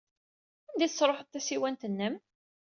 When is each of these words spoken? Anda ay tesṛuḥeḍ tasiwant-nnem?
Anda 0.69 0.83
ay 0.85 0.91
tesṛuḥeḍ 0.91 1.27
tasiwant-nnem? 1.29 2.15